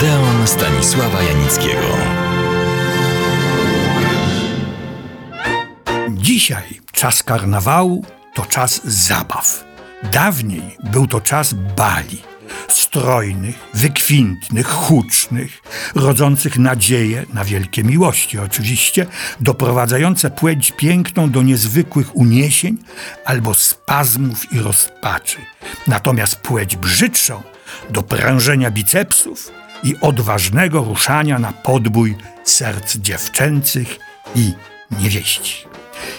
[0.00, 1.86] Odeon Stanisława Janickiego.
[6.10, 9.64] Dzisiaj czas karnawału to czas zabaw.
[10.12, 12.22] Dawniej był to czas bali.
[12.68, 15.62] Strojnych, wykwintnych, hucznych,
[15.94, 19.06] rodzących nadzieję na wielkie miłości, oczywiście,
[19.40, 22.78] doprowadzające płeć piękną do niezwykłych uniesień
[23.24, 25.38] albo spazmów i rozpaczy.
[25.86, 27.42] Natomiast płeć brzydszą
[27.90, 33.98] do prężenia bicepsów i odważnego ruszania na podbój serc dziewczęcych
[34.34, 34.52] i
[35.00, 35.66] niewieści.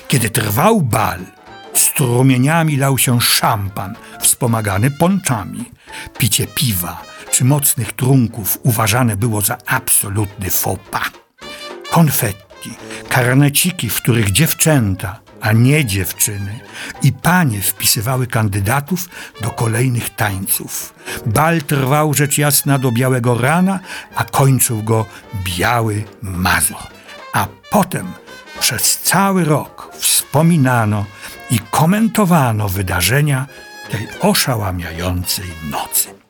[0.08, 1.20] Kiedy trwał bal,
[1.74, 5.72] strumieniami lał się szampan, wspomagany ponczami.
[6.18, 11.10] Picie piwa czy mocnych trunków uważane było za absolutny faux pas.
[11.92, 12.70] Konfetti,
[13.10, 16.60] karneciki, w których dziewczęta, a nie dziewczyny,
[17.04, 19.10] i panie wpisywały kandydatów
[19.42, 20.94] do kolejnych tańców.
[21.26, 23.80] Bal trwał rzecz jasna do białego rana,
[24.16, 25.06] a kończył go
[25.44, 26.78] biały mazur.
[27.34, 28.08] A potem
[28.60, 31.06] przez cały rok wspominano
[31.50, 33.48] i komentowano wydarzenia
[33.92, 36.21] tej oszałamiającej nocy.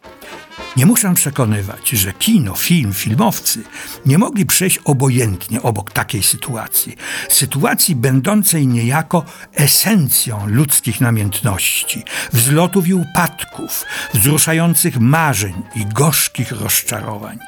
[0.78, 3.64] Nie muszę przekonywać, że kino, film, filmowcy
[4.06, 6.96] nie mogli przejść obojętnie obok takiej sytuacji.
[7.30, 17.40] Sytuacji będącej niejako esencją ludzkich namiętności, wzlotów i upadków, wzruszających marzeń i gorzkich rozczarowań.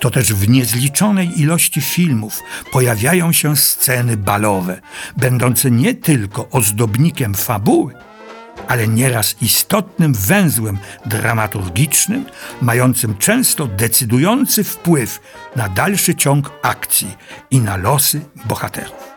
[0.00, 4.80] To też w niezliczonej ilości filmów pojawiają się sceny balowe,
[5.16, 7.94] będące nie tylko ozdobnikiem fabuły,
[8.68, 12.24] ale nieraz istotnym węzłem dramaturgicznym,
[12.60, 15.20] mającym często decydujący wpływ
[15.56, 17.16] na dalszy ciąg akcji
[17.50, 19.16] i na losy bohaterów.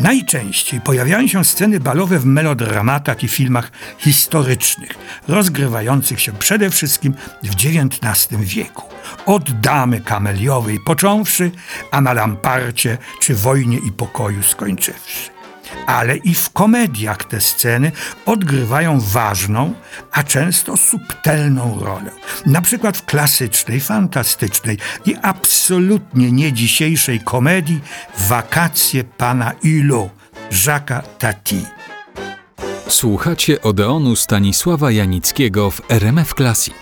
[0.00, 4.90] Najczęściej pojawiają się sceny balowe w melodramatach i filmach historycznych,
[5.28, 8.82] rozgrywających się przede wszystkim w XIX wieku.
[9.26, 11.50] Od Damy Kameliowej począwszy,
[11.90, 15.33] a na Lamparcie czy Wojnie i Pokoju skończywszy
[15.86, 17.92] ale i w komediach te sceny
[18.26, 19.74] odgrywają ważną,
[20.12, 22.10] a często subtelną rolę.
[22.46, 27.80] Na przykład w klasycznej, fantastycznej i absolutnie nie dzisiejszej komedii
[28.18, 30.10] Wakacje pana Hulot
[30.50, 31.66] Jacques'a Tati.
[32.88, 36.74] Słuchacie Odeonu Stanisława Janickiego w RMF Classic.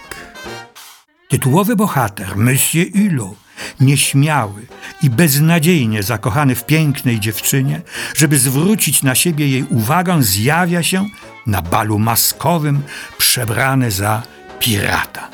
[1.28, 3.41] Tytułowy bohater, Monsieur Hulot,
[3.80, 4.66] nieśmiały
[5.02, 7.82] i beznadziejnie zakochany w pięknej dziewczynie,
[8.16, 11.08] żeby zwrócić na siebie jej uwagę, zjawia się
[11.46, 12.82] na balu maskowym
[13.18, 14.22] przebrany za
[14.58, 15.28] pirata.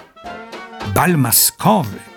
[0.95, 2.09] Bal maskowy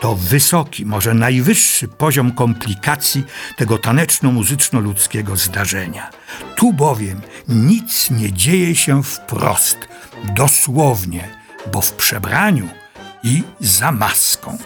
[0.00, 3.24] to wysoki, może najwyższy poziom komplikacji
[3.56, 6.10] tego taneczno-muzyczno-ludzkiego zdarzenia.
[6.56, 9.78] Tu bowiem nic nie dzieje się wprost,
[10.36, 11.28] dosłownie,
[11.72, 12.68] bo w przebraniu
[13.22, 14.58] i za maską.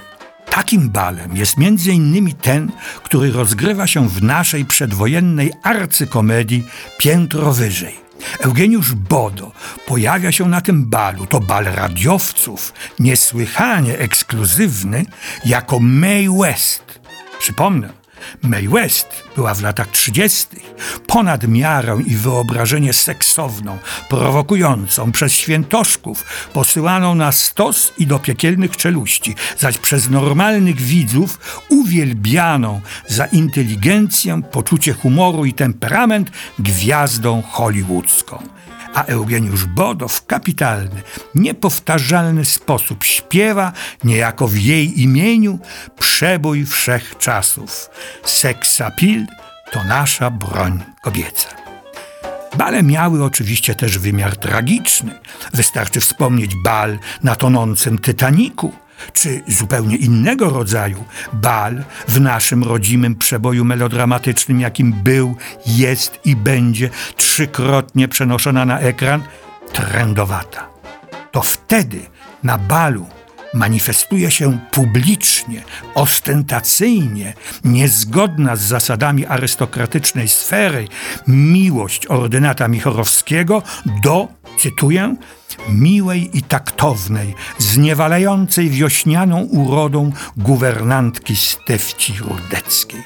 [0.51, 2.73] Takim balem jest między innymi ten,
[3.03, 6.65] który rozgrywa się w naszej przedwojennej arcykomedii
[6.99, 8.01] Piętro Wyżej.
[8.41, 9.53] Eugeniusz Bodo
[9.87, 15.05] pojawia się na tym balu, to bal radiowców, niesłychanie ekskluzywny,
[15.45, 17.01] jako May West.
[17.39, 18.00] Przypomnę,
[18.43, 20.47] May West była w latach 30.
[21.07, 29.35] ponad miarę i wyobrażenie seksowną, prowokującą przez świętoszków, posyłaną na stos i do piekielnych czeluści,
[29.59, 38.43] zaś przez normalnych widzów uwielbianą za inteligencję, poczucie humoru i temperament gwiazdą hollywoodzką
[38.95, 41.03] a Eugeniusz Bodo w kapitalny,
[41.35, 43.73] niepowtarzalny sposób śpiewa
[44.05, 45.59] niejako w jej imieniu
[45.99, 47.91] przebój wszechczasów.
[48.25, 49.27] Seksapil
[49.71, 51.49] to nasza broń kobieca.
[52.59, 55.19] Bale miały oczywiście też wymiar tragiczny.
[55.55, 58.73] Wystarczy wspomnieć bal na tonącym Tytaniku–
[59.13, 66.91] czy zupełnie innego rodzaju bal w naszym rodzimym przeboju melodramatycznym, jakim był, jest i będzie
[67.17, 69.23] trzykrotnie przenoszona na ekran,
[69.73, 70.69] trendowata.
[71.33, 72.01] To wtedy
[72.43, 73.07] na balu
[73.55, 75.63] manifestuje się publicznie,
[75.95, 77.35] ostentacyjnie,
[77.65, 80.89] niezgodna z zasadami arystokratycznej sfery,
[81.27, 83.63] miłość ordynata Michorowskiego
[84.03, 85.17] do, cytuję,
[85.69, 93.03] miłej i taktownej, zniewalającej wiośnianą urodą guwernantki Stefci Rudeckiej.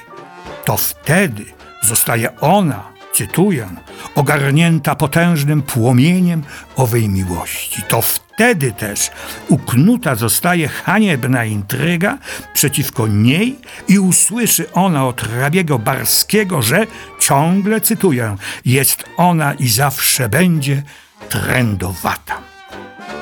[0.65, 1.45] To wtedy
[1.83, 2.83] zostaje ona,
[3.13, 3.69] cytuję,
[4.15, 6.43] ogarnięta potężnym płomieniem
[6.75, 7.81] owej miłości.
[7.87, 9.11] To wtedy też
[9.47, 12.17] uknuta zostaje haniebna intryga
[12.53, 16.87] przeciwko niej i usłyszy ona od hrabiego Barskiego, że,
[17.19, 20.83] ciągle cytuję, jest ona i zawsze będzie
[21.29, 22.37] trendowata.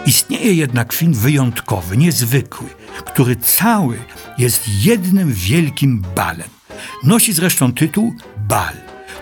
[0.05, 2.69] Istnieje jednak film wyjątkowy, niezwykły,
[3.05, 3.99] który cały
[4.37, 6.49] jest jednym wielkim balem.
[7.03, 8.73] Nosi zresztą tytuł Bal.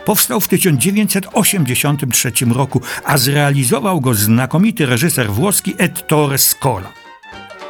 [0.05, 6.91] Powstał w 1983 roku, a zrealizował go znakomity reżyser włoski Ettore Scola.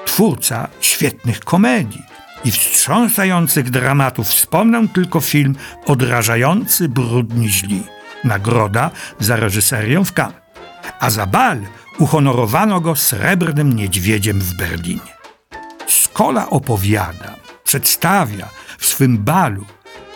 [0.06, 2.02] Twórca świetnych komedii
[2.46, 4.28] i wstrząsających dramatów.
[4.28, 5.56] Wspomnę tylko film
[5.86, 7.84] Odrażający brudni źli.
[8.24, 10.41] Nagroda za reżyserię w Cannes.
[11.00, 11.62] A za bal
[12.00, 15.12] uhonorowano go srebrnym niedźwiedziem w Berlinie.
[15.88, 19.66] Skola opowiada, przedstawia w swym balu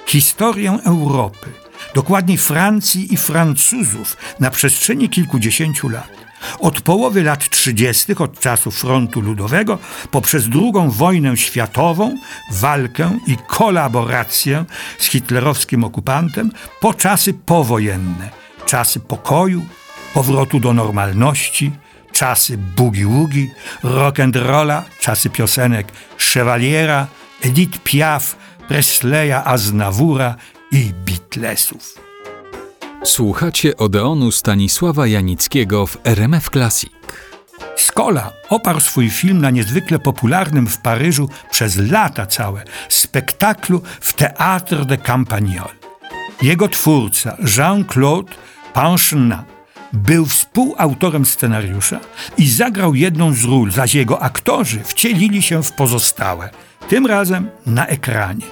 [0.06, 1.50] historię Europy,
[1.96, 6.26] dokładniej Francji i Francuzów na przestrzeni kilkudziesięciu lat.
[6.60, 9.78] Od połowy lat 30., od czasu frontu ludowego,
[10.12, 12.18] poprzez II wojnę światową,
[12.52, 14.66] walkę i kolaborację
[15.00, 18.30] z hitlerowskim okupantem, po czasy powojenne,
[18.66, 19.66] czasy pokoju,
[20.16, 21.72] powrotu do normalności,
[22.12, 23.48] czasy boogie-woogie,
[23.84, 27.08] rock'n'rolla, czasy piosenek Chevaliera,
[27.42, 28.36] Edith Piaf,
[28.68, 30.36] Presleya, Aznawura
[30.72, 32.00] i Beatlesów.
[33.04, 36.92] Słuchacie Odeonu Stanisława Janickiego w RMF Classic.
[37.76, 44.86] Skola oparł swój film na niezwykle popularnym w Paryżu przez lata całe spektaklu w Théâtre
[44.86, 45.72] de Campagnol.
[46.42, 48.32] Jego twórca Jean-Claude
[48.74, 49.55] Panchenat
[49.96, 52.00] był współautorem scenariusza
[52.38, 56.50] i zagrał jedną z ról, zaś jego aktorzy wcielili się w pozostałe,
[56.90, 58.46] tym razem na ekranie.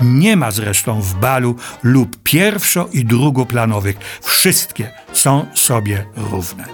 [0.00, 3.96] Nie ma zresztą w balu lub pierwszo- i drugoplanowych.
[4.22, 6.64] Wszystkie są sobie równe.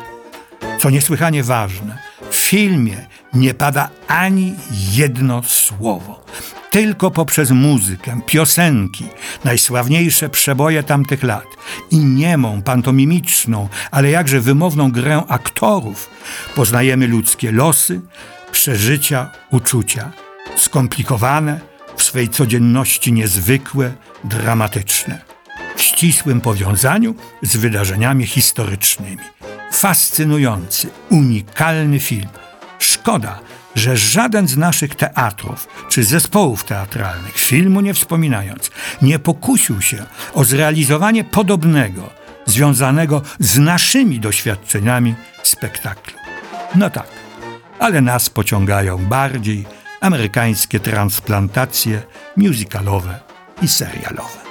[0.80, 1.98] Co niesłychanie ważne,
[2.44, 4.54] filmie nie pada ani
[4.92, 6.24] jedno słowo.
[6.70, 9.04] Tylko poprzez muzykę, piosenki,
[9.44, 11.46] najsławniejsze przeboje tamtych lat
[11.90, 16.10] i niemą, pantomimiczną, ale jakże wymowną grę aktorów
[16.54, 18.00] poznajemy ludzkie losy,
[18.52, 20.10] przeżycia, uczucia.
[20.56, 21.60] Skomplikowane,
[21.96, 23.92] w swej codzienności niezwykłe,
[24.24, 25.20] dramatyczne,
[25.76, 29.33] w ścisłym powiązaniu z wydarzeniami historycznymi.
[29.74, 32.28] Fascynujący, unikalny film.
[32.78, 33.40] Szkoda,
[33.74, 38.70] że żaden z naszych teatrów czy zespołów teatralnych, filmu nie wspominając,
[39.02, 42.10] nie pokusił się o zrealizowanie podobnego,
[42.46, 46.18] związanego z naszymi doświadczeniami spektaklu.
[46.74, 47.08] No tak,
[47.78, 49.66] ale nas pociągają bardziej
[50.00, 52.02] amerykańskie transplantacje
[52.36, 53.20] musicalowe
[53.62, 54.43] i serialowe.